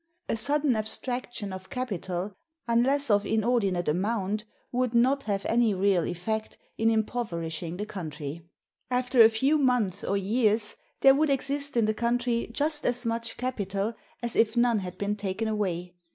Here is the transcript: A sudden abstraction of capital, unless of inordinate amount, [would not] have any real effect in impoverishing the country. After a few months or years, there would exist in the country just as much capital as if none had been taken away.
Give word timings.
A 0.27 0.35
sudden 0.35 0.75
abstraction 0.75 1.53
of 1.53 1.69
capital, 1.69 2.33
unless 2.67 3.11
of 3.11 3.23
inordinate 3.23 3.87
amount, 3.87 4.45
[would 4.71 4.95
not] 4.95 5.21
have 5.25 5.45
any 5.45 5.75
real 5.75 6.05
effect 6.07 6.57
in 6.75 6.89
impoverishing 6.89 7.77
the 7.77 7.85
country. 7.85 8.41
After 8.89 9.21
a 9.21 9.29
few 9.29 9.59
months 9.59 10.03
or 10.03 10.17
years, 10.17 10.75
there 11.01 11.13
would 11.13 11.29
exist 11.29 11.77
in 11.77 11.85
the 11.85 11.93
country 11.93 12.49
just 12.51 12.83
as 12.83 13.05
much 13.05 13.37
capital 13.37 13.93
as 14.23 14.35
if 14.35 14.57
none 14.57 14.79
had 14.79 14.97
been 14.97 15.15
taken 15.15 15.47
away. 15.47 15.93